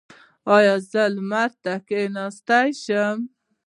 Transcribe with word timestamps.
ایا 0.55 0.75
زه 0.91 1.03
لمر 1.15 1.49
ته 1.63 1.73
کیناستلی 1.87 2.69
شم؟ 2.83 3.17